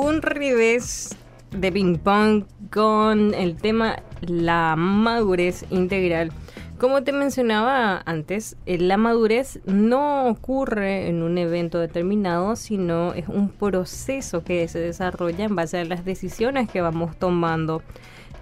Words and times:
un 0.00 0.22
revés 0.22 1.16
de 1.50 1.72
ping 1.72 1.96
pong 1.98 2.44
con 2.70 3.34
el 3.34 3.56
tema 3.56 3.96
la 4.20 4.76
madurez 4.76 5.64
integral. 5.70 6.30
Como 6.78 7.02
te 7.02 7.10
mencionaba 7.10 8.00
antes, 8.06 8.56
eh, 8.66 8.78
la 8.78 8.96
madurez 8.96 9.58
no 9.66 10.28
ocurre 10.28 11.08
en 11.08 11.24
un 11.24 11.36
evento 11.36 11.80
determinado, 11.80 12.54
sino 12.54 13.12
es 13.14 13.26
un 13.26 13.48
proceso 13.48 14.44
que 14.44 14.68
se 14.68 14.78
desarrolla 14.78 15.44
en 15.44 15.56
base 15.56 15.78
a 15.78 15.84
las 15.84 16.04
decisiones 16.04 16.68
que 16.68 16.80
vamos 16.80 17.16
tomando, 17.16 17.82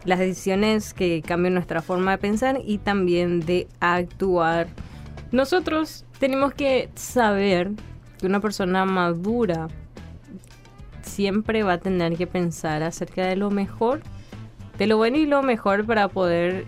las 0.05 0.19
decisiones 0.19 0.93
que 0.93 1.23
cambian 1.23 1.55
nuestra 1.55 1.81
forma 1.81 2.11
de 2.11 2.19
pensar 2.19 2.61
y 2.63 2.77
también 2.77 3.41
de 3.41 3.67
actuar. 3.81 4.69
Nosotros 5.33 6.05
tenemos 6.19 6.53
que 6.53 6.91
saber 6.95 7.71
que 8.19 8.27
una 8.27 8.41
persona 8.41 8.85
madura 8.85 9.69
siempre 11.17 11.63
va 11.63 11.75
a 11.75 11.79
tener 11.79 12.15
que 12.19 12.27
pensar 12.27 12.83
acerca 12.83 13.27
de 13.27 13.37
lo 13.37 13.51
mejor, 13.51 14.03
de 14.77 14.87
lo 14.87 14.99
bueno 14.99 15.17
y 15.17 15.25
lo 15.25 15.43
mejor 15.43 15.87
para 15.87 16.09
poder 16.09 16.67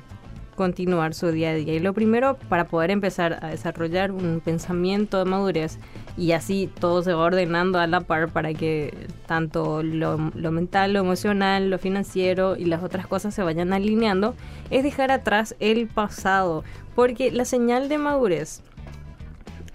continuar 0.57 1.13
su 1.13 1.31
día 1.31 1.51
a 1.51 1.55
día. 1.55 1.75
Y 1.75 1.81
lo 1.81 1.93
primero, 1.93 2.39
para 2.49 2.67
poder 2.67 2.91
empezar 2.91 3.41
a 3.43 3.49
desarrollar 3.49 4.11
un 4.11 4.41
pensamiento 4.43 5.19
de 5.19 5.27
madurez 5.27 5.79
y 6.17 6.33
así 6.33 6.71
todo 6.81 7.03
se 7.03 7.13
va 7.13 7.25
ordenando 7.25 7.79
a 7.79 7.87
la 7.87 8.01
par 8.01 8.31
para 8.31 8.55
que 8.55 9.07
tanto 9.27 9.83
lo, 9.83 10.17
mental, 10.51 10.95
lo 10.95 11.01
emocional, 11.01 11.69
lo 11.69 11.79
financiero 11.79 12.57
y 12.57 12.65
las 12.65 12.83
otras 12.83 13.07
cosas 13.07 13.35
se 13.35 13.43
vayan 13.43 13.75
alineando, 13.75 14.35
es 14.71 14.83
dejar 14.83 15.11
atrás 15.11 15.57
el 15.61 15.89
pasado. 15.89 16.65
Porque 16.95 17.31
la 17.31 17.45
señal 17.45 17.91
de 17.91 17.99
madurez 17.99 18.63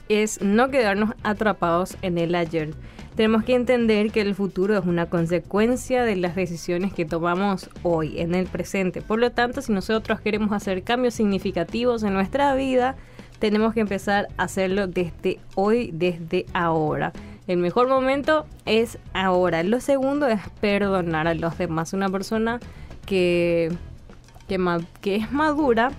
es 0.09 0.41
no 0.41 0.69
quedarnos 0.69 1.11
atrapados 1.21 1.95
en 2.01 2.17
el 2.17 2.33
ayer 2.33 2.71
tenemos 3.15 3.43
que 3.43 3.53
entender 3.53 4.11
que 4.11 4.21
el 4.21 4.33
futuro 4.33 4.77
es 4.77 4.85
una 4.85 5.05
consecuencia 5.05 6.03
de 6.03 6.15
las 6.15 6.35
decisiones 6.35 6.93
que 6.93 7.05
tomamos 7.05 7.69
hoy, 7.83 8.19
en 8.19 8.33
el 8.33 8.47
presente. 8.47 9.01
Por 9.01 9.19
lo 9.19 9.31
tanto, 9.31 9.61
si 9.61 9.71
nosotros 9.71 10.19
queremos 10.19 10.51
hacer 10.51 10.83
cambios 10.83 11.13
significativos 11.13 12.03
en 12.03 12.13
nuestra 12.13 12.55
vida, 12.55 12.95
tenemos 13.39 13.73
que 13.73 13.81
empezar 13.81 14.29
a 14.37 14.43
hacerlo 14.43 14.87
desde 14.87 15.39
hoy, 15.55 15.91
desde 15.93 16.45
ahora. 16.53 17.13
El 17.45 17.57
mejor 17.57 17.87
momento 17.87 18.45
es 18.65 18.97
ahora. 19.13 19.63
Lo 19.63 19.79
segundo 19.79 20.27
es 20.27 20.39
perdonar 20.61 21.27
a 21.27 21.33
los 21.33 21.57
demás. 21.57 21.93
Una 21.93 22.09
persona 22.09 22.59
que, 23.05 23.71
que, 24.47 24.57
que 25.01 25.15
es 25.17 25.31
madura 25.31 25.91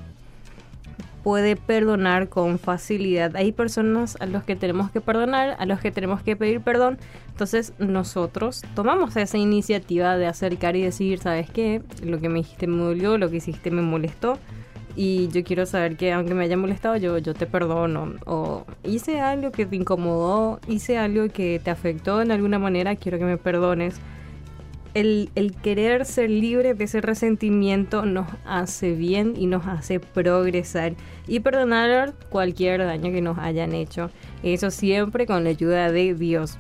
puede 1.24 1.56
perdonar 1.56 2.28
con 2.28 2.58
facilidad. 2.58 3.34
Hay 3.34 3.50
personas 3.50 4.18
a 4.20 4.26
los 4.26 4.44
que 4.44 4.56
tenemos 4.56 4.90
que 4.90 5.00
perdonar, 5.00 5.56
a 5.58 5.64
los 5.64 5.80
que 5.80 5.90
tenemos 5.90 6.22
que 6.22 6.36
pedir 6.36 6.60
perdón. 6.60 6.98
Entonces 7.30 7.72
nosotros 7.78 8.62
tomamos 8.74 9.16
esa 9.16 9.38
iniciativa 9.38 10.18
de 10.18 10.26
acercar 10.26 10.76
y 10.76 10.82
decir, 10.82 11.18
¿sabes 11.18 11.50
qué? 11.50 11.80
Lo 12.02 12.20
que 12.20 12.28
me 12.28 12.40
dijiste 12.40 12.66
me 12.66 12.82
dolió, 12.82 13.16
lo 13.16 13.30
que 13.30 13.38
hiciste 13.38 13.70
me 13.70 13.80
molestó. 13.80 14.38
Y 14.96 15.28
yo 15.28 15.42
quiero 15.42 15.64
saber 15.64 15.96
que 15.96 16.12
aunque 16.12 16.34
me 16.34 16.44
haya 16.44 16.58
molestado, 16.58 16.96
yo, 16.98 17.16
yo 17.16 17.32
te 17.32 17.46
perdono. 17.46 18.12
O 18.26 18.66
hice 18.84 19.20
algo 19.20 19.50
que 19.50 19.64
te 19.64 19.76
incomodó, 19.76 20.60
hice 20.68 20.98
algo 20.98 21.28
que 21.28 21.58
te 21.64 21.70
afectó 21.70 22.20
en 22.20 22.32
alguna 22.32 22.58
manera, 22.58 22.96
quiero 22.96 23.18
que 23.18 23.24
me 23.24 23.38
perdones 23.38 23.96
el, 24.94 25.56
querer 25.62 26.06
ser 26.06 26.30
libre 26.30 26.74
de 26.74 26.84
ese 26.84 27.00
resentimiento 27.00 28.06
nos 28.06 28.28
hace 28.46 28.92
bien 28.92 29.34
y 29.36 29.46
nos 29.46 29.66
hace 29.66 30.00
progresar 30.00 30.94
y 31.26 31.40
perdonar 31.40 32.14
cualquier 32.30 32.84
daño 32.84 33.12
que 33.12 33.20
nos 33.20 33.38
hayan 33.38 33.74
hecho. 33.74 34.10
Eso 34.42 34.70
siempre 34.70 35.26
con 35.26 35.44
la 35.44 35.50
ayuda 35.50 35.90
de 35.90 36.14
Dios. 36.14 36.58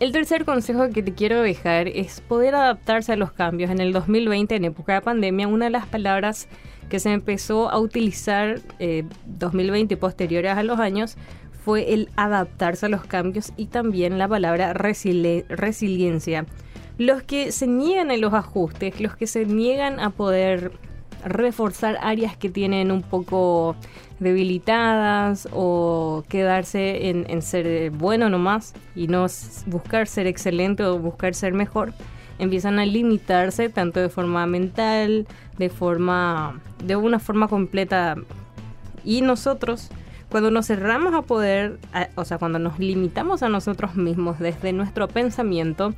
El 0.00 0.12
tercer 0.12 0.44
consejo 0.44 0.90
que 0.90 1.02
te 1.02 1.14
quiero 1.14 1.40
dejar 1.40 1.88
es 1.88 2.20
poder 2.20 2.54
adaptarse 2.54 3.12
a 3.12 3.16
los 3.16 3.32
cambios. 3.32 3.70
En 3.70 3.80
el 3.80 3.92
2020, 3.92 4.56
en 4.56 4.64
época 4.66 4.94
de 4.94 5.00
pandemia, 5.00 5.48
una 5.48 5.66
de 5.66 5.70
las 5.70 5.86
palabras 5.86 6.48
que 6.90 6.98
se 6.98 7.12
empezó 7.12 7.70
a 7.70 7.78
utilizar 7.78 8.60
eh, 8.78 9.04
2020 9.24 9.94
y 9.94 9.96
posteriores 9.96 10.52
a 10.52 10.62
los 10.62 10.78
años 10.78 11.16
fue 11.64 11.94
el 11.94 12.10
adaptarse 12.16 12.86
a 12.86 12.88
los 12.90 13.04
cambios 13.04 13.52
y 13.56 13.66
también 13.66 14.18
la 14.18 14.28
palabra 14.28 14.74
resiliencia 14.74 16.44
los 16.98 17.22
que 17.22 17.52
se 17.52 17.66
niegan 17.66 18.10
a 18.10 18.16
los 18.16 18.34
ajustes, 18.34 19.00
los 19.00 19.16
que 19.16 19.26
se 19.26 19.46
niegan 19.46 20.00
a 20.00 20.10
poder 20.10 20.72
reforzar 21.24 21.98
áreas 22.02 22.36
que 22.36 22.50
tienen 22.50 22.90
un 22.90 23.02
poco 23.02 23.76
debilitadas 24.20 25.48
o 25.52 26.22
quedarse 26.28 27.08
en, 27.08 27.42
ser 27.42 27.90
bueno 27.90 28.28
nomás 28.28 28.74
y 28.94 29.08
no 29.08 29.26
buscar 29.66 30.06
ser 30.06 30.26
excelente 30.26 30.84
o 30.84 30.98
buscar 30.98 31.34
ser 31.34 31.52
mejor, 31.52 31.92
empiezan 32.38 32.78
a 32.78 32.86
limitarse 32.86 33.68
tanto 33.68 34.00
de 34.00 34.08
forma 34.08 34.46
mental, 34.46 35.26
de 35.58 35.70
forma 35.70 36.60
de 36.84 36.96
una 36.96 37.18
forma 37.18 37.48
completa. 37.48 38.16
Y 39.04 39.22
nosotros 39.22 39.90
cuando 40.34 40.50
nos 40.50 40.66
cerramos 40.66 41.14
a 41.14 41.22
poder, 41.22 41.78
o 42.16 42.24
sea, 42.24 42.38
cuando 42.38 42.58
nos 42.58 42.80
limitamos 42.80 43.44
a 43.44 43.48
nosotros 43.48 43.94
mismos 43.94 44.40
desde 44.40 44.72
nuestro 44.72 45.06
pensamiento, 45.06 45.94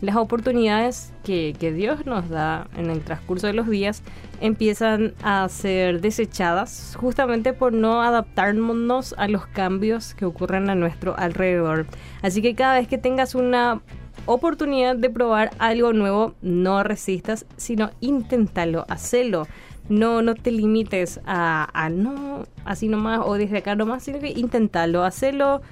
las 0.00 0.16
oportunidades 0.16 1.12
que, 1.22 1.54
Dios 1.72 2.04
nos 2.04 2.28
da 2.28 2.66
en 2.76 2.90
el 2.90 3.02
transcurso 3.02 3.46
de 3.46 3.52
los 3.52 3.68
días 3.68 4.02
empiezan 4.40 5.14
a 5.22 5.48
ser 5.48 6.00
desechadas 6.00 6.96
justamente 6.98 7.52
por 7.52 7.72
no 7.72 8.02
adaptarnos 8.02 9.14
a 9.18 9.28
los 9.28 9.46
cambios 9.46 10.14
que 10.14 10.24
ocurren 10.24 10.68
a 10.68 10.74
nuestro 10.74 11.16
alrededor. 11.16 11.86
Así 12.22 12.42
que 12.42 12.56
cada 12.56 12.80
vez 12.80 12.88
que 12.88 12.98
tengas 12.98 13.36
una 13.36 13.82
oportunidad 14.26 14.96
de 14.96 15.10
probar 15.10 15.50
algo 15.60 15.92
nuevo, 15.92 16.34
no 16.42 16.82
resistas, 16.82 17.46
sino 17.56 17.92
inténtalo, 18.00 18.84
hacelo. 18.88 19.46
No, 19.88 20.22
no 20.22 20.34
te 20.34 20.50
limites 20.50 21.20
a, 21.26 21.68
a 21.72 21.88
no, 21.88 22.44
así 22.64 22.88
nomás 22.88 23.20
o 23.24 23.34
desde 23.34 23.58
acá 23.58 23.76
nomás, 23.76 24.02
sino 24.02 24.18
que 24.18 24.30
inténtalo, 24.30 25.04
hacelo 25.04 25.62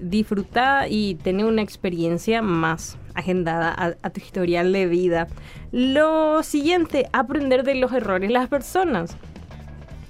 disfrutar 0.00 0.88
y 0.90 1.16
tener 1.16 1.46
una 1.46 1.62
experiencia 1.62 2.42
más 2.42 2.98
agendada 3.14 3.96
a, 4.02 4.10
tu 4.10 4.20
historial 4.20 4.72
de 4.72 4.86
vida. 4.86 5.28
Lo 5.72 6.42
siguiente, 6.42 7.08
aprender 7.12 7.64
de 7.64 7.74
los 7.74 7.92
errores. 7.92 8.30
Las 8.30 8.48
personas 8.48 9.16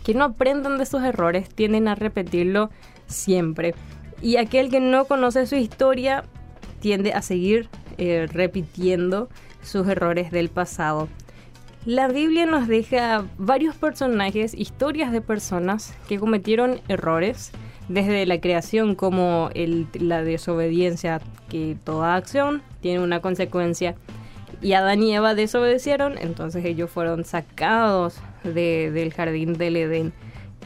que 0.04 0.14
no 0.14 0.24
aprendan 0.24 0.78
de 0.78 0.86
sus 0.86 1.02
errores 1.02 1.48
tienden 1.48 1.88
a 1.88 1.94
repetirlo 1.94 2.70
siempre. 3.06 3.74
Y 4.22 4.36
aquel 4.36 4.70
que 4.70 4.80
no 4.80 5.06
conoce 5.06 5.46
su 5.46 5.56
historia 5.56 6.24
tiende 6.80 7.12
a 7.12 7.22
seguir 7.22 7.68
eh, 7.98 8.26
repitiendo 8.30 9.28
sus 9.62 9.86
errores 9.88 10.30
del 10.30 10.48
pasado. 10.48 11.08
La 11.86 12.08
Biblia 12.08 12.44
nos 12.44 12.68
deja 12.68 13.24
varios 13.38 13.74
personajes, 13.74 14.52
historias 14.52 15.12
de 15.12 15.22
personas 15.22 15.94
que 16.08 16.18
cometieron 16.18 16.78
errores 16.88 17.52
desde 17.88 18.26
la 18.26 18.38
creación 18.38 18.94
como 18.94 19.48
la 19.94 20.22
desobediencia, 20.22 21.22
que 21.48 21.78
toda 21.82 22.16
acción 22.16 22.60
tiene 22.82 23.00
una 23.00 23.20
consecuencia. 23.20 23.94
Y 24.60 24.74
Adán 24.74 25.02
y 25.02 25.14
Eva 25.14 25.34
desobedecieron, 25.34 26.18
entonces 26.18 26.66
ellos 26.66 26.90
fueron 26.90 27.24
sacados 27.24 28.20
del 28.44 29.14
jardín 29.14 29.54
del 29.54 29.76
Edén. 29.76 30.12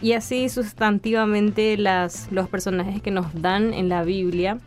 Y 0.02 0.14
así 0.14 0.48
sustantivamente 0.48 1.76
los 1.78 2.48
personajes 2.48 3.00
que 3.00 3.12
nos 3.12 3.40
dan 3.40 3.72
en 3.72 3.88
la 3.88 4.02
Biblia 4.02 4.58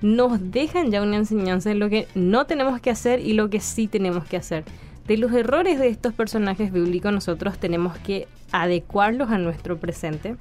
nos 0.00 0.50
dejan 0.50 0.90
ya 0.90 1.00
una 1.00 1.14
enseñanza 1.14 1.68
de 1.68 1.76
lo 1.76 1.88
que 1.88 2.08
no 2.16 2.44
tenemos 2.46 2.80
que 2.80 2.90
hacer 2.90 3.20
y 3.20 3.34
lo 3.34 3.50
que 3.50 3.60
sí 3.60 3.86
tenemos 3.86 4.24
que 4.24 4.36
hacer. 4.36 4.64
De 5.06 5.16
los 5.16 5.32
errores 5.32 5.78
de 5.78 5.88
estos 5.88 6.14
personajes 6.14 6.72
bíblicos 6.72 7.12
nosotros 7.12 7.58
tenemos 7.58 7.98
que 7.98 8.28
adecuarlos 8.52 9.30
a 9.30 9.38
nuestro 9.38 9.78
presente 9.78 10.36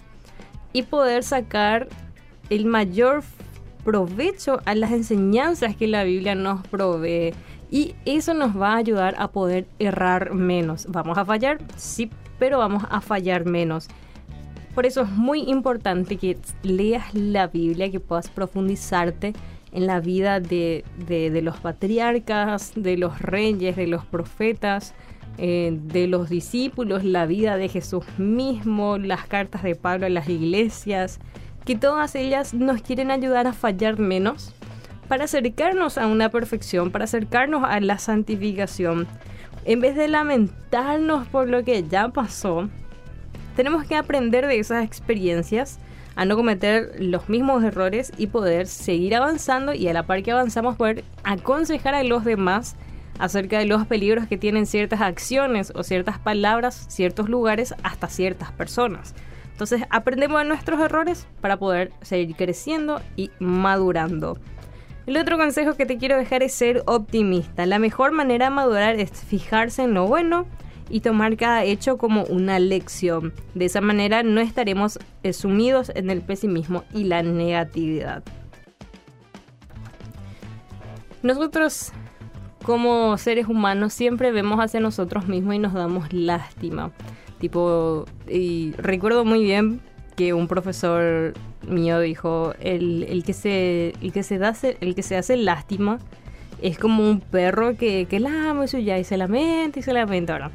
y 0.73 0.83
poder 0.83 1.23
sacar 1.23 1.87
el 2.49 2.65
mayor 2.65 3.23
provecho 3.83 4.61
a 4.65 4.75
las 4.75 4.91
enseñanzas 4.91 5.75
que 5.75 5.87
la 5.87 6.03
Biblia 6.03 6.35
nos 6.35 6.65
provee. 6.67 7.33
Y 7.71 7.95
eso 8.05 8.33
nos 8.33 8.59
va 8.59 8.73
a 8.73 8.77
ayudar 8.77 9.15
a 9.17 9.29
poder 9.29 9.65
errar 9.79 10.33
menos. 10.33 10.85
¿Vamos 10.89 11.17
a 11.17 11.25
fallar? 11.25 11.59
Sí, 11.77 12.11
pero 12.37 12.59
vamos 12.59 12.83
a 12.89 13.01
fallar 13.01 13.45
menos. 13.45 13.87
Por 14.75 14.85
eso 14.85 15.01
es 15.01 15.09
muy 15.09 15.41
importante 15.43 16.17
que 16.17 16.37
leas 16.63 17.13
la 17.13 17.47
Biblia, 17.47 17.91
que 17.91 17.99
puedas 17.99 18.29
profundizarte 18.29 19.33
en 19.71 19.87
la 19.87 19.99
vida 19.99 20.39
de, 20.39 20.83
de 20.97 21.41
los 21.41 21.59
patriarcas, 21.59 22.73
de 22.75 22.97
los 22.97 23.19
reyes, 23.19 23.75
de 23.75 23.87
los 23.87 24.05
profetas, 24.05 24.93
eh, 25.37 25.77
de 25.85 26.07
los 26.07 26.29
discípulos, 26.29 27.03
la 27.03 27.25
vida 27.25 27.57
de 27.57 27.69
Jesús 27.69 28.05
mismo, 28.17 28.97
las 28.97 29.25
cartas 29.25 29.63
de 29.63 29.75
Pablo 29.75 30.05
a 30.05 30.09
las 30.09 30.27
iglesias, 30.27 31.19
que 31.65 31.75
todas 31.75 32.15
ellas 32.15 32.53
nos 32.53 32.81
quieren 32.81 33.11
ayudar 33.11 33.47
a 33.47 33.53
fallar 33.53 33.97
menos, 33.97 34.53
para 35.07 35.23
acercarnos 35.25 35.97
a 35.97 36.07
una 36.07 36.29
perfección, 36.29 36.91
para 36.91 37.05
acercarnos 37.05 37.63
a 37.65 37.79
la 37.79 37.97
santificación. 37.97 39.07
En 39.65 39.79
vez 39.79 39.95
de 39.95 40.07
lamentarnos 40.07 41.27
por 41.27 41.49
lo 41.49 41.63
que 41.63 41.83
ya 41.83 42.09
pasó, 42.09 42.69
tenemos 43.55 43.85
que 43.85 43.95
aprender 43.95 44.47
de 44.47 44.59
esas 44.59 44.85
experiencias, 44.85 45.79
a 46.15 46.25
no 46.25 46.35
cometer 46.35 46.95
los 46.99 47.29
mismos 47.29 47.63
errores 47.63 48.11
y 48.17 48.27
poder 48.27 48.67
seguir 48.67 49.15
avanzando 49.15 49.73
y 49.73 49.87
a 49.87 49.93
la 49.93 50.03
par 50.03 50.23
que 50.23 50.31
avanzamos 50.31 50.75
poder 50.75 51.03
aconsejar 51.23 51.95
a 51.95 52.03
los 52.03 52.25
demás 52.25 52.75
acerca 53.19 53.59
de 53.59 53.65
los 53.65 53.85
peligros 53.85 54.27
que 54.27 54.37
tienen 54.37 54.65
ciertas 54.65 55.01
acciones 55.01 55.71
o 55.75 55.83
ciertas 55.83 56.17
palabras, 56.19 56.85
ciertos 56.89 57.29
lugares, 57.29 57.75
hasta 57.83 58.07
ciertas 58.07 58.51
personas. 58.51 59.13
Entonces 59.51 59.83
aprendemos 59.89 60.41
de 60.41 60.47
nuestros 60.47 60.79
errores 60.79 61.27
para 61.39 61.57
poder 61.57 61.91
seguir 62.01 62.35
creciendo 62.35 62.99
y 63.15 63.29
madurando. 63.39 64.39
El 65.05 65.17
otro 65.17 65.37
consejo 65.37 65.75
que 65.75 65.85
te 65.85 65.97
quiero 65.97 66.17
dejar 66.17 66.41
es 66.41 66.53
ser 66.53 66.83
optimista. 66.85 67.65
La 67.65 67.79
mejor 67.79 68.11
manera 68.11 68.45
de 68.45 68.55
madurar 68.55 68.95
es 68.99 69.11
fijarse 69.11 69.83
en 69.83 69.93
lo 69.93 70.07
bueno 70.07 70.45
y 70.91 70.99
tomar 70.99 71.37
cada 71.37 71.63
hecho 71.63 71.97
como 71.97 72.23
una 72.25 72.59
lección. 72.59 73.33
De 73.55 73.65
esa 73.65 73.81
manera 73.81 74.23
no 74.23 74.41
estaremos 74.41 74.99
sumidos 75.31 75.91
en 75.95 76.09
el 76.09 76.21
pesimismo 76.21 76.83
y 76.93 77.05
la 77.05 77.23
negatividad. 77.23 78.23
Nosotros 81.23 81.93
como 82.63 83.17
seres 83.17 83.47
humanos 83.47 83.93
siempre 83.93 84.31
vemos 84.31 84.59
hacia 84.59 84.79
nosotros 84.79 85.27
mismos 85.27 85.55
y 85.55 85.59
nos 85.59 85.73
damos 85.73 86.11
lástima. 86.13 86.91
Tipo, 87.39 88.05
y 88.27 88.73
recuerdo 88.77 89.25
muy 89.25 89.43
bien 89.43 89.81
que 90.15 90.33
un 90.33 90.47
profesor 90.47 91.33
mío 91.67 91.99
dijo, 91.99 92.53
el, 92.59 93.23
que, 93.25 93.33
se, 93.33 93.93
el, 94.01 94.11
que, 94.11 94.23
se, 94.23 94.37
da, 94.37 94.55
el 94.79 94.95
que 94.95 95.03
se 95.03 95.15
hace 95.15 95.37
lástima 95.37 95.99
es 96.61 96.77
como 96.77 97.07
un 97.07 97.19
perro 97.19 97.75
que, 97.75 98.05
que 98.07 98.19
lama 98.19 98.65
y 98.71 98.83
ya 98.83 98.99
y 98.99 99.03
se 99.03 99.17
lamenta 99.17 99.79
y 99.79 99.81
se 99.81 99.93
lamenta 99.93 100.33
ahora. 100.33 100.51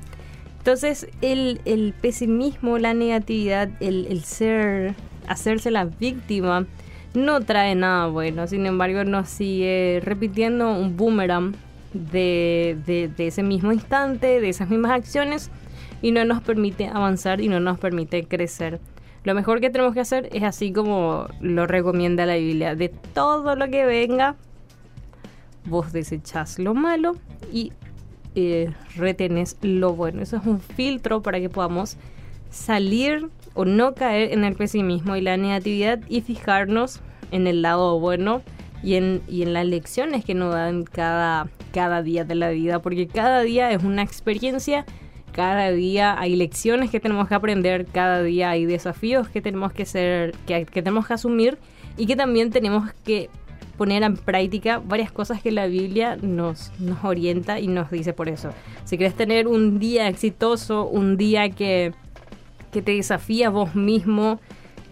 Entonces 0.67 1.07
el, 1.23 1.61
el 1.65 1.95
pesimismo, 2.01 2.79
la 2.79 2.93
negatividad, 2.93 3.69
el, 3.79 4.09
el 4.11 4.25
ser, 4.25 4.97
hacerse 5.29 5.71
la 5.71 5.85
víctima, 5.85 6.67
no 7.15 7.41
trae 7.43 7.77
nada 7.77 8.09
bueno. 8.09 8.49
Sin 8.49 8.67
embargo, 8.67 9.05
nos 9.05 9.29
sigue 9.29 10.03
repitiendo 10.05 10.73
un 10.73 10.97
boomerang 10.97 11.55
de, 11.93 12.77
de, 12.85 13.07
de, 13.17 13.29
ese 13.29 13.45
mismo 13.45 13.71
instante, 13.71 14.41
de 14.41 14.49
esas 14.49 14.69
mismas 14.69 14.91
acciones, 14.91 15.53
y 16.03 16.11
no 16.11 16.25
nos 16.25 16.43
permite 16.43 16.89
avanzar 16.89 17.41
y 17.41 17.47
no 17.47 17.61
nos 17.61 17.79
permite 17.79 18.25
crecer. 18.27 18.81
Lo 19.23 19.37
mejor 19.37 19.61
que 19.61 19.71
tenemos 19.71 19.95
que 19.95 20.01
hacer 20.01 20.29
es 20.33 20.43
así 20.43 20.73
como 20.73 21.29
lo 21.41 21.69
recomienda 21.69 22.27
la 22.27 22.35
Biblia. 22.35 22.75
De 22.75 22.89
todo 22.89 23.55
lo 23.55 23.69
que 23.69 23.87
venga, 23.87 24.35
vos 25.65 25.93
desechás 25.93 26.59
lo 26.59 26.75
malo 26.75 27.15
y 27.53 27.71
eh, 28.37 28.73
lo 29.63 29.95
bueno. 29.95 30.23
Eso 30.23 30.37
es 30.37 30.47
un 30.47 30.61
filtro 30.61 31.23
para 31.23 31.41
que 31.41 31.49
podamos 31.49 31.97
salir 32.51 33.29
o 33.55 33.65
no 33.65 33.95
caer 33.95 34.33
en 34.33 34.45
el 34.45 34.55
pesimismo 34.55 35.17
y 35.17 35.21
la 35.21 35.37
negatividad 35.37 36.01
y 36.09 36.21
fijarnos 36.21 37.01
en 37.33 37.47
el 37.47 37.63
lado 37.63 37.99
bueno 37.99 38.43
y 38.83 38.95
en, 38.95 39.23
y 39.27 39.43
en 39.43 39.53
las 39.53 39.67
lecciones 39.67 40.25
que 40.25 40.35
nos 40.35 40.55
dan 40.55 40.85
cada, 40.85 41.49
cada 41.73 42.03
día 42.03 42.25
de 42.25 42.35
la 42.35 42.51
vida, 42.51 42.81
porque 42.81 43.09
cada 43.09 43.41
día 43.41 43.73
es 43.73 43.83
una 43.83 44.03
experiencia 44.03 44.85
cada 45.37 45.71
día 45.71 46.19
hay 46.19 46.35
lecciones 46.35 46.91
que 46.91 46.99
tenemos 46.99 47.29
que 47.29 47.35
aprender, 47.35 47.85
cada 47.85 48.23
día 48.23 48.49
hay 48.49 48.65
desafíos 48.65 49.29
que 49.29 49.43
tenemos 49.43 49.71
que 49.71 49.85
ser, 49.85 50.35
que, 50.47 50.65
tenemos 50.65 51.07
que 51.07 51.13
asumir 51.13 51.59
y 51.99 52.07
que 52.07 52.17
también 52.17 52.51
tenemos 52.51 52.91
que 53.05 53.29
poner 53.77 54.03
en 54.03 54.17
práctica 54.17 54.79
varias 54.79 55.13
cosas 55.13 55.43
que 55.43 55.51
la 55.51 55.67
Biblia 55.67 56.17
nos, 56.21 56.73
nos 56.79 57.05
orienta 57.05 57.61
y 57.61 57.69
nos 57.69 57.91
dice 57.91 58.13
por 58.13 58.29
eso. 58.29 58.51
Si 58.85 58.97
quieres 58.97 59.15
tener 59.15 59.47
un 59.47 59.79
día 59.79 60.09
exitoso, 60.09 60.87
un 60.87 61.17
día 61.17 61.51
que, 61.51 61.93
que 62.73 62.83
te 62.83 62.93
desafía 62.93 63.51
vos 63.51 63.75
mismo, 63.75 64.41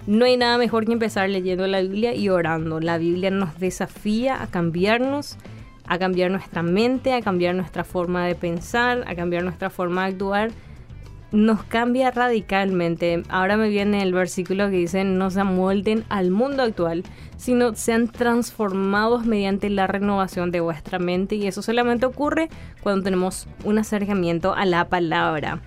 no 0.07 0.25
hay 0.27 0.37
nada 0.37 0.59
mejor 0.59 0.85
que 0.85 0.93
empezar 0.93 1.29
leyendo 1.31 1.67
la 1.67 1.81
Biblia 1.81 2.15
y 2.15 2.29
orando. 2.29 2.81
La 2.81 2.99
Biblia 2.99 3.31
nos 3.31 3.59
desafía 3.59 4.43
a 4.43 4.47
cambiarnos 4.49 5.39
a 5.87 5.99
cambiar 5.99 6.31
nuestra 6.31 6.63
mente, 6.63 7.13
a 7.13 7.21
cambiar 7.21 7.55
nuestra 7.55 7.85
forma 7.85 8.27
de 8.27 8.35
pensar, 8.35 9.05
a 9.07 9.15
cambiar 9.15 9.43
nuestra 9.43 9.71
forma 9.71 10.05
de 10.05 10.13
actuar, 10.13 10.51
nos 11.33 11.65
cambia 11.65 12.11
radicalmente. 12.11 13.23
Ahora 13.29 13.57
me 13.57 13.69
viene 13.69 14.03
el 14.03 14.13
versículo 14.13 14.71
que 14.71 14.77
dice, 14.77 15.05
no 15.05 15.31
se 15.31 15.41
amolden 15.41 16.05
al 16.09 16.31
mundo 16.31 16.63
actual, 16.63 17.03
sino 17.37 17.75
sean 17.75 18.09
transformados 18.09 19.27
mediante 19.27 19.69
la 19.71 19.87
renovación 19.87 20.51
de 20.51 20.61
vuestra 20.61 20.99
mente 20.99 21.35
y 21.37 21.47
eso 21.47 21.63
solamente 21.63 22.07
ocurre 22.07 22.49
cuando 22.83 23.03
tenemos 23.03 23.49
un 23.65 23.79
acercamiento 23.79 24.55
a 24.55 24.65
la 24.65 24.89
palabra. 24.89 25.61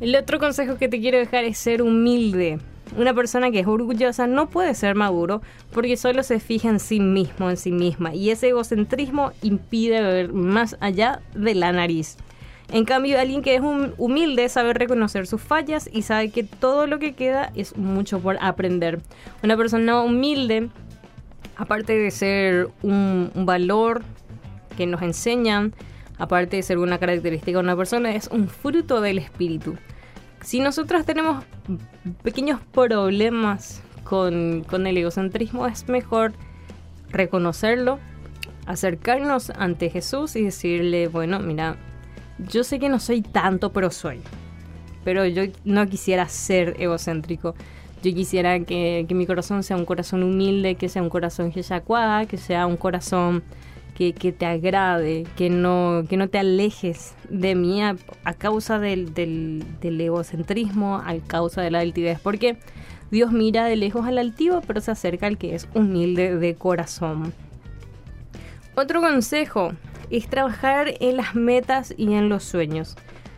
El 0.00 0.14
otro 0.14 0.38
consejo 0.38 0.78
que 0.78 0.88
te 0.88 1.00
quiero 1.00 1.18
dejar 1.18 1.44
es 1.44 1.58
ser 1.58 1.82
humilde. 1.82 2.60
Una 2.96 3.12
persona 3.12 3.50
que 3.50 3.60
es 3.60 3.66
orgullosa 3.66 4.26
no 4.26 4.48
puede 4.48 4.74
ser 4.74 4.94
maduro 4.94 5.42
porque 5.72 5.96
solo 5.96 6.22
se 6.22 6.40
fija 6.40 6.68
en 6.68 6.80
sí 6.80 7.00
mismo, 7.00 7.50
en 7.50 7.56
sí 7.56 7.72
misma, 7.72 8.14
y 8.14 8.30
ese 8.30 8.48
egocentrismo 8.48 9.32
impide 9.42 10.00
ver 10.00 10.32
más 10.32 10.76
allá 10.80 11.20
de 11.34 11.54
la 11.54 11.72
nariz. 11.72 12.16
En 12.70 12.84
cambio, 12.84 13.18
alguien 13.18 13.42
que 13.42 13.54
es 13.54 13.62
humilde 13.96 14.48
sabe 14.48 14.74
reconocer 14.74 15.26
sus 15.26 15.40
fallas 15.40 15.88
y 15.90 16.02
sabe 16.02 16.30
que 16.30 16.42
todo 16.42 16.86
lo 16.86 16.98
que 16.98 17.14
queda 17.14 17.50
es 17.54 17.76
mucho 17.76 18.20
por 18.20 18.36
aprender. 18.40 19.00
Una 19.42 19.56
persona 19.56 20.02
humilde, 20.02 20.68
aparte 21.56 21.96
de 21.96 22.10
ser 22.10 22.68
un, 22.82 23.30
valor 23.34 24.02
que 24.76 24.86
nos 24.86 25.00
enseñan, 25.00 25.72
aparte 26.18 26.56
de 26.56 26.62
ser 26.62 26.78
una 26.78 26.98
característica 26.98 27.58
de 27.58 27.64
una 27.64 27.76
persona, 27.76 28.14
es 28.14 28.28
un 28.28 28.48
fruto 28.48 29.00
del 29.00 29.18
espíritu 29.18 29.76
si 30.42 30.60
nosotros 30.60 31.04
tenemos 31.04 31.44
pequeños 32.22 32.60
problemas 32.72 33.82
con, 34.04 34.64
el 34.86 34.96
egocentrismo, 34.96 35.66
es 35.66 35.88
mejor 35.88 36.32
reconocerlo, 37.10 37.98
acercarnos 38.66 39.50
ante 39.50 39.90
Jesús 39.90 40.36
y 40.36 40.44
decirle, 40.44 41.08
bueno, 41.08 41.40
mira, 41.40 41.76
yo 42.38 42.64
sé 42.64 42.78
que 42.78 42.88
no 42.88 43.00
soy 43.00 43.22
tanto, 43.22 43.72
pero 43.72 43.90
soy. 43.90 44.20
Pero 45.04 45.26
yo 45.26 45.42
no 45.64 45.86
quisiera 45.86 46.28
ser 46.28 46.76
egocéntrico. 46.78 47.54
Yo 48.02 48.14
quisiera 48.14 48.60
que, 48.60 49.06
mi 49.10 49.26
corazón 49.26 49.62
sea 49.62 49.76
un 49.76 49.84
corazón 49.84 50.22
humilde, 50.22 50.76
que 50.76 50.88
sea 50.88 51.02
un 51.02 51.10
corazón 51.10 51.52
jesacuá, 51.52 52.26
que 52.26 52.36
sea 52.36 52.66
un 52.66 52.76
corazón 52.76 53.42
que, 53.96 54.12
te 54.12 54.46
agrade, 54.46 55.26
que 55.36 55.50
no, 55.50 56.04
que 56.08 56.16
no 56.16 56.28
te 56.28 56.38
alejes 56.38 57.14
de 57.28 57.56
mí 57.56 57.82
a, 57.82 57.96
causa 58.38 58.78
del, 58.78 59.12
del, 59.12 60.00
egocentrismo, 60.00 61.02
a 61.04 61.16
causa 61.26 61.62
de 61.62 61.72
la 61.72 61.80
altivez, 61.80 62.20
porque 62.20 62.58
Dios 63.10 63.32
mira 63.32 63.64
de 63.64 63.74
lejos 63.74 64.06
al 64.06 64.18
altivo, 64.18 64.60
pero 64.64 64.80
se 64.80 64.92
acerca 64.92 65.26
al 65.26 65.36
que 65.36 65.56
es 65.56 65.68
humilde 65.74 66.36
de 66.36 66.54
corazón. 66.54 67.32
Otro 68.76 69.00
consejo 69.00 69.72
es 70.10 70.28
trabajar 70.28 70.94
en 71.00 71.16
las 71.16 71.34
metas 71.34 71.94
y 71.96 72.14
en 72.14 72.28
los 72.28 72.44
sueños. 72.44 72.96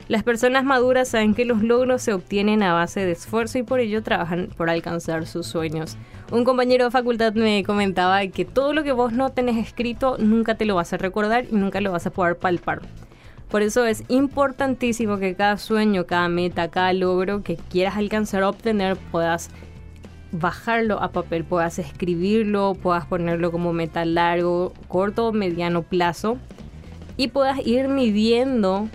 Las 0.08 0.24
personas 0.24 0.64
maduras 0.64 1.08
saben 1.08 1.34
que 1.34 1.44
los 1.44 1.62
logros 1.62 2.02
se 2.02 2.12
obtienen 2.12 2.64
a 2.64 2.72
base 2.72 3.04
de 3.04 3.12
esfuerzo 3.12 3.58
y 3.58 3.62
por 3.62 3.78
ello 3.78 4.02
trabajan 4.02 4.48
por 4.56 4.68
alcanzar 4.68 5.24
sus 5.26 5.46
sueños. 5.46 5.96
Un 6.32 6.44
compañero 6.44 6.84
de 6.84 6.90
facultad 6.90 7.34
me 7.34 7.62
comentaba 7.62 8.26
que 8.26 8.44
todo 8.44 8.72
lo 8.72 8.82
que 8.82 8.90
vos 8.90 9.12
no 9.12 9.30
tenés 9.30 9.56
escrito 9.56 10.16
nunca 10.18 10.56
te 10.56 10.64
lo 10.64 10.74
vas 10.74 10.92
a 10.92 10.96
recordar 10.96 11.44
y 11.50 11.54
nunca 11.54 11.80
lo 11.80 11.92
vas 11.92 12.06
a 12.06 12.10
poder 12.10 12.36
palpar. 12.38 12.80
Por 13.48 13.62
eso 13.62 13.84
es 13.84 14.04
importantísimo 14.08 15.18
que 15.18 15.34
cada 15.34 15.58
sueño, 15.58 16.06
cada 16.06 16.28
meta, 16.28 16.70
cada 16.70 16.92
logro 16.92 17.42
que 17.42 17.56
quieras 17.56 17.96
alcanzar 17.96 18.42
o 18.42 18.48
obtener 18.48 18.96
puedas 18.96 19.50
bajarlo 20.32 21.02
a 21.02 21.12
papel, 21.12 21.44
puedas 21.44 21.78
escribirlo, 21.78 22.74
puedas 22.74 23.06
ponerlo 23.06 23.50
como 23.50 23.72
meta 23.72 24.04
largo, 24.04 24.72
corto 24.88 25.28
o 25.28 25.32
mediano 25.32 25.82
plazo 25.82 26.38
y 27.16 27.28
puedas 27.28 27.66
ir 27.66 27.88
midiendo 27.88 28.88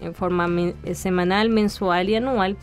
en 0.00 0.14
forma 0.14 0.48
semanal, 0.94 1.50
mensual 1.50 2.08
y 2.08 2.16
anual, 2.16 2.56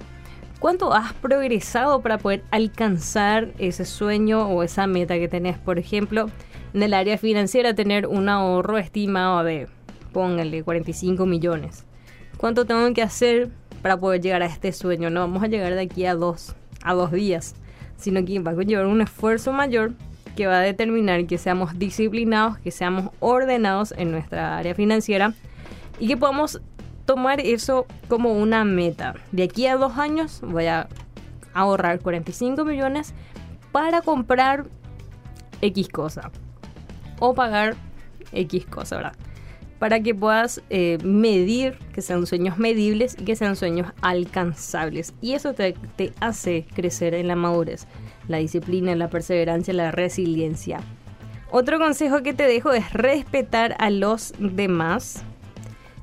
¿cuánto 0.59 0.93
has 0.93 1.13
progresado 1.13 2.01
para 2.01 2.17
poder 2.17 2.43
alcanzar 2.51 3.53
ese 3.57 3.85
sueño 3.85 4.47
o 4.47 4.63
esa 4.63 4.87
meta 4.87 5.15
que 5.15 5.27
tenés? 5.27 5.57
Por 5.57 5.79
ejemplo, 5.79 6.29
en 6.73 6.83
el 6.83 6.93
área 6.93 7.17
financiera, 7.17 7.73
tener 7.73 8.07
un 8.07 8.29
ahorro 8.29 8.77
estimado 8.77 9.43
de, 9.43 9.67
póngale, 10.11 10.63
45 10.63 11.25
millones. 11.25 11.85
¿Cuánto 12.37 12.65
tengo 12.65 12.93
que 12.93 13.01
hacer 13.01 13.49
para 13.81 13.97
poder 13.97 14.21
llegar 14.21 14.41
a 14.41 14.47
este 14.47 14.71
sueño? 14.71 15.09
No 15.09 15.21
vamos 15.21 15.43
a 15.43 15.47
llegar 15.47 15.73
de 15.73 15.81
aquí 15.81 16.05
a 16.05 16.15
dos, 16.15 16.55
a 16.83 16.93
dos 16.93 17.11
días, 17.11 17.55
sino 17.97 18.23
que 18.25 18.39
va 18.39 18.51
a 18.51 18.55
llevar 18.55 18.85
un 18.85 19.01
esfuerzo 19.01 19.51
mayor 19.51 19.93
que 20.35 20.47
va 20.47 20.59
a 20.59 20.61
determinar 20.61 21.25
que 21.27 21.37
seamos 21.37 21.77
disciplinados, 21.79 22.57
que 22.59 22.71
seamos 22.71 23.11
ordenados 23.19 23.93
en 23.97 24.11
nuestra 24.11 24.57
área 24.57 24.75
financiera 24.75 25.33
y 25.99 26.07
que 26.07 26.17
podamos 26.17 26.61
tomar 27.05 27.39
eso 27.39 27.85
como 28.07 28.33
una 28.33 28.65
meta. 28.65 29.15
De 29.31 29.43
aquí 29.43 29.67
a 29.67 29.77
dos 29.77 29.97
años 29.97 30.41
voy 30.41 30.65
a 30.65 30.87
ahorrar 31.53 31.99
45 31.99 32.65
millones 32.65 33.13
para 33.71 34.01
comprar 34.01 34.65
X 35.61 35.87
cosa 35.89 36.31
o 37.19 37.33
pagar 37.33 37.75
X 38.33 38.65
cosa, 38.65 38.97
¿verdad? 38.97 39.15
Para 39.79 39.99
que 40.01 40.15
puedas 40.15 40.61
eh, 40.69 40.97
medir, 41.03 41.77
que 41.93 42.01
sean 42.01 42.25
sueños 42.25 42.57
medibles 42.57 43.15
y 43.19 43.25
que 43.25 43.35
sean 43.35 43.55
sueños 43.55 43.91
alcanzables. 44.01 45.13
Y 45.21 45.33
eso 45.33 45.53
te, 45.53 45.75
te 45.95 46.13
hace 46.19 46.65
crecer 46.73 47.13
en 47.13 47.27
la 47.27 47.35
madurez. 47.35 47.87
la 48.27 48.37
disciplina, 48.37 48.95
la 48.95 49.09
perseverancia, 49.09 49.73
la 49.73 49.91
resiliencia. 49.91 50.79
Otro 51.51 51.77
consejo 51.77 52.23
que 52.23 52.33
te 52.33 52.47
dejo 52.47 52.73
es 52.73 52.91
respetar 52.91 53.75
a 53.79 53.89
los 53.89 54.33
demás, 54.39 55.23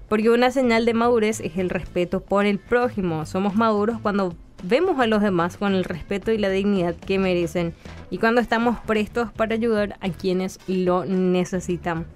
porque 0.09 0.31
una 0.31 0.51
señal 0.51 0.87
de 0.87 0.95
madurez 0.95 1.41
es 1.41 1.57
el 1.59 1.69
respeto 1.69 2.21
por 2.21 2.47
el 2.47 2.59
prójimo. 2.59 3.27
Somos 3.27 3.55
maduros 3.55 3.99
cuando 4.01 4.35
vemos 4.63 4.99
a 5.01 5.07
los 5.07 5.23
demás 5.23 5.57
con 5.57 5.75
el 5.75 5.85
respeto 5.85 6.33
y 6.33 6.39
la 6.39 6.49
dignidad 6.49 6.95
que 6.95 7.19
merecen 7.19 7.75
y 8.11 8.19
cuando 8.19 8.41
estamos 8.41 8.79
prestos 8.81 9.33
para 9.33 9.55
ayudar 9.55 9.97
a 10.01 10.09
quienes 10.11 10.61
lo 10.67 11.05
necesitan. 11.05 12.07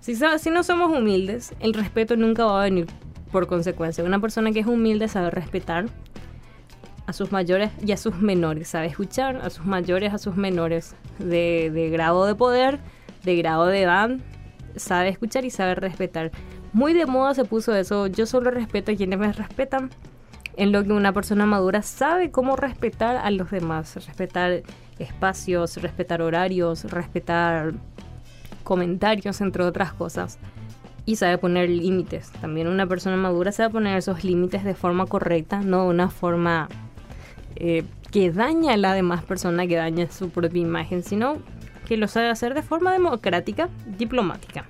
Si, 0.00 0.14
no 0.50 0.62
somos 0.62 0.96
humildes, 0.96 1.54
el 1.60 1.74
respeto 1.74 2.16
nunca 2.16 2.46
va 2.46 2.62
a 2.62 2.64
venir 2.64 2.86
por 3.30 3.46
consecuencia. 3.46 4.02
Una 4.02 4.18
persona 4.18 4.50
que 4.50 4.60
es 4.60 4.66
humilde 4.66 5.08
sabe 5.08 5.30
respetar 5.30 5.86
a 7.06 7.12
sus 7.12 7.32
mayores 7.32 7.70
y 7.84 7.92
a 7.92 7.96
sus 7.96 8.16
menores, 8.16 8.68
sabe 8.68 8.86
escuchar 8.86 9.36
a 9.36 9.50
sus 9.50 9.66
mayores, 9.66 10.14
a 10.14 10.18
sus 10.18 10.36
menores, 10.36 10.94
de, 11.18 11.70
de 11.72 11.90
grado 11.90 12.24
de 12.24 12.34
poder, 12.34 12.80
de 13.24 13.36
grado 13.36 13.66
de 13.66 13.82
edad, 13.82 14.10
sabe 14.76 15.10
escuchar 15.10 15.44
y 15.44 15.50
sabe 15.50 15.74
respetar. 15.74 16.30
Muy 16.72 16.94
de 16.94 17.04
moda 17.04 17.34
se 17.34 17.44
puso 17.44 17.74
eso, 17.74 18.06
yo 18.06 18.26
solo 18.26 18.50
respeto 18.50 18.92
a 18.92 18.94
quienes 18.94 19.18
me 19.18 19.32
respetan, 19.32 19.90
en 20.56 20.72
lo 20.72 20.84
que 20.84 20.92
una 20.92 21.12
persona 21.12 21.46
madura 21.46 21.82
sabe 21.82 22.30
cómo 22.30 22.56
respetar 22.56 23.16
a 23.16 23.30
los 23.30 23.50
demás, 23.50 23.94
respetar 24.06 24.62
espacios, 24.98 25.76
respetar 25.78 26.22
horarios, 26.22 26.84
respetar 26.84 27.72
comentarios, 28.62 29.40
entre 29.40 29.64
otras 29.64 29.92
cosas. 29.92 30.38
Y 31.06 31.16
sabe 31.16 31.38
poner 31.38 31.68
límites. 31.68 32.30
También 32.40 32.68
una 32.68 32.86
persona 32.86 33.16
madura 33.16 33.52
sabe 33.52 33.70
poner 33.70 33.96
esos 33.96 34.22
límites 34.22 34.64
de 34.64 34.74
forma 34.74 35.06
correcta, 35.06 35.60
no 35.60 35.84
de 35.84 35.88
una 35.88 36.10
forma 36.10 36.68
eh, 37.56 37.84
que 38.10 38.30
daña 38.30 38.74
a 38.74 38.76
la 38.76 38.92
demás 38.92 39.24
persona, 39.24 39.66
que 39.66 39.76
daña 39.76 40.10
su 40.10 40.30
propia 40.30 40.62
imagen, 40.62 41.02
sino 41.02 41.38
que 41.86 41.96
lo 41.96 42.06
sabe 42.06 42.28
hacer 42.28 42.54
de 42.54 42.62
forma 42.62 42.92
democrática, 42.92 43.68
diplomática. 43.98 44.66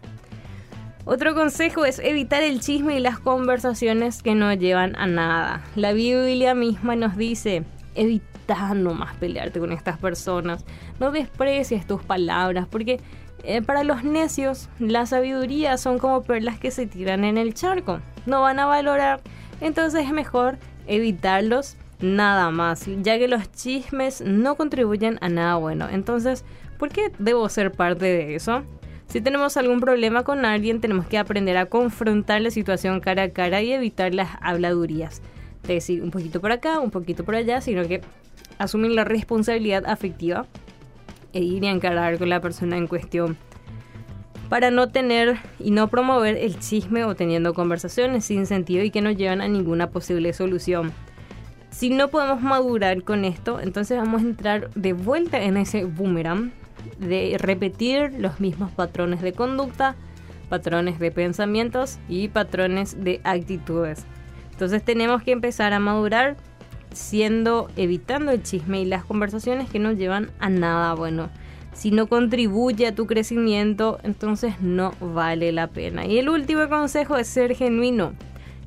Otro 1.04 1.35
consejo 1.35 1.85
es 1.85 1.99
evitar 1.99 2.42
el 2.42 2.61
chisme 2.61 2.97
y 2.97 3.00
las 3.00 3.18
conversaciones 3.18 4.23
que 4.23 4.35
no 4.35 4.52
llevan 4.52 4.94
a 4.97 5.06
nada. 5.06 5.62
La 5.75 5.92
Biblia 5.92 6.54
misma 6.54 6.94
nos 6.94 7.16
dice, 7.16 7.64
evita 7.94 8.75
nomás 8.75 9.16
pelearte 9.16 9.61
con 9.61 9.73
estas 9.73 9.99
personas, 9.99 10.64
no 10.99 11.11
desprecies 11.11 11.87
tus 11.87 12.02
palabras, 12.02 12.66
porque 12.70 13.00
eh, 13.44 13.62
para 13.62 13.85
los 13.85 14.04
necios 14.04 14.68
la 14.78 15.06
sabiduría 15.06 15.76
son 15.76 15.99
como 15.99 16.23
perlas 16.23 16.59
que 16.59 16.70
se 16.70 16.87
tiran 16.87 17.25
en 17.25 17.38
el 17.38 17.54
charco, 17.54 18.00
no 18.26 18.42
van 18.42 18.59
a 18.59 18.66
valorar, 18.66 19.20
entonces 19.61 20.04
es 20.04 20.12
mejor 20.12 20.59
evitarlos 20.87 21.76
nada 22.00 22.50
más, 22.50 22.87
ya 23.02 23.18
que 23.18 23.28
los 23.28 23.50
chismes 23.52 24.23
no 24.23 24.54
contribuyen 24.56 25.18
a 25.20 25.28
nada 25.28 25.56
bueno. 25.56 25.88
Entonces, 25.90 26.44
¿por 26.78 26.88
qué 26.88 27.12
debo 27.18 27.49
ser 27.49 27.73
parte 27.73 28.06
de 28.06 28.35
eso? 28.35 28.62
Si 29.06 29.20
tenemos 29.20 29.56
algún 29.56 29.80
problema 29.80 30.23
con 30.23 30.44
alguien, 30.44 30.80
tenemos 30.80 31.06
que 31.06 31.18
aprender 31.18 31.56
a 31.56 31.66
confrontar 31.66 32.40
la 32.42 32.50
situación 32.50 33.00
cara 33.00 33.25
a 33.25 33.30
cara 33.30 33.61
y 33.61 33.73
evitar 33.73 34.14
las 34.14 34.30
habladurías. 34.40 35.20
De 35.64 35.75
decir 35.75 36.02
un 36.02 36.11
poquito 36.11 36.40
por 36.40 36.52
acá, 36.52 36.80
un 36.80 36.90
poquito 36.90 37.25
por 37.25 37.35
allá, 37.35 37.61
sino 37.61 37.87
que 37.87 38.00
asumir 38.59 38.92
la 38.92 39.04
responsabilidad 39.04 39.85
afectiva 39.87 40.47
e 41.32 41.40
ir 41.40 41.64
a 41.64 41.70
encarar 41.70 42.18
con 42.18 42.28
la 42.28 42.40
persona 42.40 42.76
en 42.76 42.87
cuestión 42.87 43.37
para 44.50 44.72
no 44.72 44.88
tener 44.88 45.38
y 45.60 45.70
no 45.70 45.88
promover 45.88 46.37
el 46.37 46.58
chisme 46.58 47.04
o 47.04 47.14
teniendo 47.14 47.54
conversaciones 47.54 48.25
sin 48.25 48.46
sentido 48.46 48.84
y 48.84 48.90
que 48.90 49.00
no 49.00 49.12
llevan 49.12 49.40
a 49.40 49.49
ninguna 49.49 49.90
posible 49.90 50.32
solución. 50.32 50.92
Si 51.70 51.88
no 51.88 52.08
podemos 52.08 52.42
madurar 52.42 53.04
con 53.04 53.25
esto, 53.25 53.60
entonces 53.60 53.96
vamos 53.96 54.22
a 54.22 54.25
entrar 54.25 54.70
de 54.75 54.92
vuelta 54.92 55.40
en 55.40 55.56
ese 55.56 55.84
boomerang 55.84 56.52
de 56.99 57.37
repetir 57.38 58.12
los 58.18 58.40
mismos 58.40 58.72
patrones 58.72 59.22
de 59.22 59.32
conducta, 59.32 59.94
patrones 60.49 60.99
de 60.99 61.12
pensamientos 61.12 61.99
y 62.08 62.26
patrones 62.26 63.02
de 63.04 63.20
actitudes. 63.22 64.04
Entonces 64.50 64.84
tenemos 64.84 65.22
que 65.22 65.30
empezar 65.30 65.72
a 65.72 65.78
madurar 65.78 66.37
siendo 66.92 67.68
evitando 67.76 68.32
el 68.32 68.42
chisme 68.42 68.80
y 68.80 68.85
las 68.85 69.04
conversaciones 69.04 69.70
que 69.70 69.78
no 69.78 69.92
llevan 69.92 70.30
a 70.38 70.49
nada 70.49 70.94
bueno. 70.94 71.30
Si 71.73 71.90
no 71.90 72.09
contribuye 72.09 72.87
a 72.87 72.94
tu 72.94 73.06
crecimiento, 73.06 74.00
entonces 74.02 74.61
no 74.61 74.92
vale 75.00 75.52
la 75.52 75.68
pena. 75.68 76.04
Y 76.06 76.18
el 76.18 76.28
último 76.28 76.68
consejo 76.68 77.16
es 77.16 77.28
ser 77.28 77.54
genuino. 77.54 78.12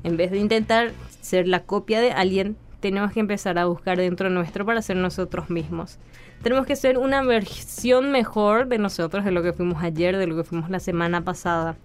En 0.02 0.16
vez 0.16 0.30
de 0.30 0.38
intentar 0.38 0.92
ser 1.20 1.46
la 1.46 1.60
copia 1.60 2.00
de 2.00 2.12
alguien, 2.12 2.56
tenemos 2.80 3.12
que 3.12 3.20
empezar 3.20 3.58
a 3.58 3.64
buscar 3.64 3.96
dentro 3.96 4.28
nuestro 4.28 4.66
para 4.66 4.82
ser 4.82 4.96
nosotros 4.96 5.48
mismos. 5.48 5.98
Tenemos 6.42 6.66
que 6.66 6.76
ser 6.76 6.98
una 6.98 7.22
versión 7.22 8.12
mejor 8.12 8.68
de 8.68 8.76
nosotros, 8.76 9.24
de 9.24 9.30
lo 9.30 9.42
que 9.42 9.54
fuimos 9.54 9.82
ayer, 9.82 10.18
de 10.18 10.26
lo 10.26 10.36
que 10.36 10.44
fuimos 10.44 10.68
la 10.68 10.80
semana 10.80 11.24
pasada, 11.24 11.76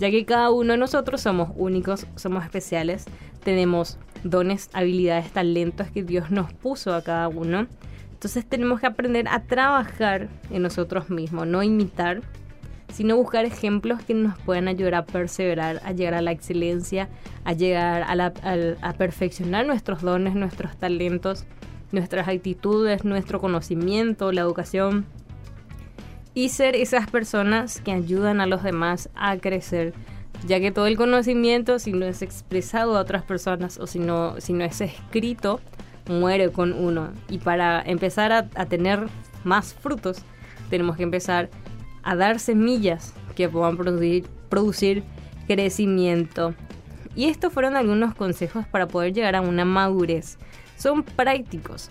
ya 0.00 0.10
que 0.10 0.24
cada 0.24 0.50
uno 0.50 0.72
de 0.72 0.78
nosotros 0.78 1.20
somos 1.20 1.50
únicos, 1.54 2.06
somos 2.16 2.42
especiales, 2.42 3.04
tenemos 3.44 3.98
dones, 4.24 4.70
habilidades, 4.72 5.30
talentos 5.30 5.90
que 5.90 6.02
Dios 6.02 6.30
nos 6.30 6.52
puso 6.52 6.94
a 6.94 7.02
cada 7.02 7.28
uno. 7.28 7.66
Entonces 8.12 8.44
tenemos 8.46 8.80
que 8.80 8.86
aprender 8.86 9.26
a 9.28 9.44
trabajar 9.44 10.28
en 10.50 10.62
nosotros 10.62 11.08
mismos, 11.10 11.46
no 11.46 11.62
imitar, 11.62 12.20
sino 12.92 13.16
buscar 13.16 13.44
ejemplos 13.44 14.02
que 14.02 14.14
nos 14.14 14.38
puedan 14.40 14.68
ayudar 14.68 14.94
a 14.96 15.04
perseverar, 15.04 15.80
a 15.84 15.92
llegar 15.92 16.14
a 16.14 16.22
la 16.22 16.32
excelencia, 16.32 17.08
a 17.44 17.52
llegar 17.52 18.04
a, 18.08 18.92
perfeccionar 18.94 19.66
nuestros 19.66 20.02
dones, 20.02 20.34
nuestros 20.34 20.76
talentos, 20.76 21.44
nuestras 21.92 22.28
actitudes, 22.28 23.04
nuestro 23.04 23.40
conocimiento, 23.40 24.32
la 24.32 24.42
educación 24.42 25.06
y 26.34 26.50
ser 26.50 26.76
esas 26.76 27.10
personas 27.10 27.80
que 27.80 27.92
ayudan 27.92 28.40
a 28.40 28.46
los 28.46 28.62
demás 28.62 29.08
a 29.14 29.36
crecer, 29.38 29.94
ya 30.46 30.60
que 30.60 30.70
todo 30.70 30.86
el 30.86 30.96
conocimiento, 30.96 31.78
si 31.78 31.92
no 31.92 32.06
es 32.06 32.22
expresado 32.22 32.96
a 32.96 33.00
otras 33.00 33.22
personas 33.22 33.78
o 33.78 33.86
si 33.86 33.98
no, 33.98 34.40
si 34.40 34.52
no 34.52 34.64
es 34.64 34.80
escrito, 34.80 35.60
muere 36.08 36.50
con 36.50 36.72
uno. 36.72 37.12
Y 37.28 37.38
para 37.38 37.82
empezar 37.82 38.32
a, 38.32 38.66
tener 38.66 39.06
más 39.44 39.74
frutos, 39.74 40.18
tenemos 40.68 40.96
que 40.96 41.02
empezar 41.02 41.50
a 42.02 42.16
dar 42.16 42.38
semillas 42.38 43.14
que 43.34 43.48
puedan 43.48 43.76
producir, 43.76 44.26
producir 44.48 45.04
crecimiento. 45.46 46.54
Y 47.14 47.26
estos 47.26 47.52
fueron 47.52 47.76
algunos 47.76 48.14
consejos 48.14 48.66
para 48.66 48.88
poder 48.88 49.12
llegar 49.12 49.36
a 49.36 49.40
una 49.40 49.64
madurez. 49.64 50.38
Son 50.76 51.02
prácticos. 51.02 51.90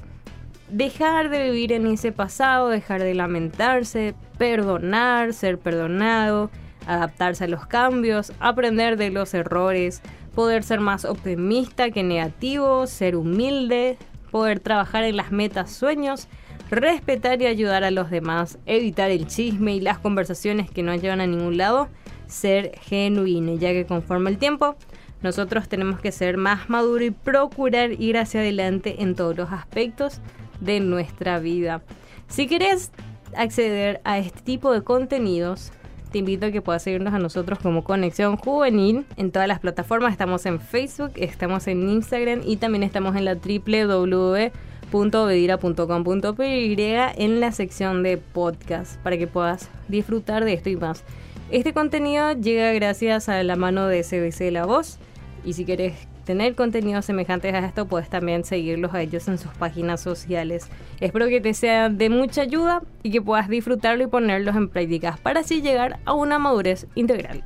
Dejar 0.70 1.29
de 1.29 1.50
vivir 1.50 1.74
en 1.74 1.88
ese 1.88 2.12
pasado, 2.12 2.70
dejar 2.70 3.01
de 3.01 3.15
lamentarse, 3.15 4.15
perdonar, 4.38 5.34
ser 5.34 5.58
perdonado, 5.58 6.51
adaptarse 6.93 7.46
a 7.46 7.48
los 7.48 7.65
cambios, 7.65 8.34
aprender 8.39 8.98
de 8.98 9.10
los 9.10 9.34
errores, 9.34 10.01
poder 10.36 10.63
ser 10.63 10.79
más 10.79 11.05
optimista 11.05 11.91
que 11.91 12.03
negativo, 12.03 12.88
ser 12.88 13.15
humilde, 13.15 13.98
poder 14.31 14.60
trabajar 14.60 15.03
en 15.03 15.17
las 15.17 15.31
metas, 15.31 15.72
sueños 15.72 16.27
respetar 16.69 17.41
y 17.41 17.48
ayudar 17.48 17.84
a 17.84 17.91
los 17.91 18.10
demás, 18.10 18.60
evitar 18.65 19.12
el 19.12 19.27
chisme 19.27 19.75
y 19.75 19.81
las 19.81 19.98
conversaciones 19.98 20.69
que 20.69 20.84
no 20.84 20.96
llevan 20.96 21.22
a 21.22 21.27
ningún 21.27 21.58
lado, 21.58 21.89
ser 22.27 22.77
genuino, 22.81 23.55
ya 23.55 23.72
que 23.72 23.86
conforme 23.86 24.29
el 24.29 24.38
tiempo, 24.38 24.75
nosotros 25.22 25.67
tenemos 25.67 26.00
que 26.00 26.12
ser 26.12 26.38
más 26.38 26.69
maduros 26.69 27.08
y 27.08 27.12
procurar 27.12 27.93
ir 27.93 28.17
hacia 28.17 28.41
adelante 28.41 29.01
en 29.01 29.15
todos 29.15 29.36
los 29.36 29.51
aspectos 29.51 30.22
de 30.62 30.79
nuestra 30.79 31.39
vida. 31.39 31.81
Si 32.27 32.48
quieres 32.48 32.91
acceder 33.36 34.00
a 34.03 34.19
este 34.19 34.41
tipo 34.41 34.72
de 34.72 34.84
contenidos, 34.84 35.72
te 36.12 36.20
invito 36.20 36.48
a 36.48 36.51
que 36.51 36.62
puedas 36.62 36.84
seguirnos 36.84 37.13
a 37.13 37.20
nosotros 37.20 37.60
como 37.60 37.84
Conexión 37.84 38.38
Juvenil 38.38 39.06
en 39.18 39.32
todas 39.32 39.48
las 39.48 39.60
plataformas. 39.60 40.12
Estamos 40.12 40.46
en 40.46 40.60
Facebook, 40.60 41.12
estamos 41.16 41.68
en 41.68 41.89
Instagram 41.89 42.42
y 42.46 42.58
también 42.58 42.84
estamos 42.84 43.16
en 43.16 43.25
la 43.25 43.36
www 43.36 44.51
www.bedira.com.py 44.92 46.75
en 47.18 47.39
la 47.39 47.51
sección 47.51 48.04
de 48.04 48.18
podcast 48.18 49.00
para 49.01 49.18
que 49.18 49.28
puedas 49.28 49.70
disfrutar 49.88 50.46
de 50.46 50.54
esto 50.54 50.70
y 50.70 50.75
más. 50.75 51.04
Este 51.51 51.74
contenido 51.74 52.34
llega 52.34 52.72
gracias 52.74 53.30
a 53.30 53.42
la 53.44 53.56
mano 53.56 53.88
de 53.88 54.04
CBC 54.04 54.51
La 54.51 54.66
Voz 54.66 54.98
y 55.46 55.54
si 55.54 55.66
quieres 55.66 56.09
tener 56.26 56.56
contenidos 56.56 57.06
semejantes 57.06 57.54
a 57.54 57.60
esto 57.60 57.88
puedes 57.88 58.10
también 58.10 58.44
seguirlos 58.44 58.94
a 58.94 59.02
ellos 59.02 59.28
en 59.28 59.38
sus 59.38 59.52
páginas 59.54 60.02
sociales. 60.02 60.70
Espero 61.00 61.28
que 61.28 61.42
te 61.42 61.54
sea 61.54 61.90
de 61.90 62.10
mucha 62.10 62.42
ayuda 62.42 62.82
y 63.04 63.12
que 63.12 63.22
puedas 63.22 63.50
disfrutarlo 63.50 64.04
y 64.04 64.08
ponerlos 64.08 64.56
en 64.56 64.70
prácticas 64.70 65.20
para 65.20 65.42
así 65.42 65.62
llegar 65.62 66.00
a 66.06 66.14
una 66.14 66.40
madurez 66.40 66.88
integral. 66.96 67.44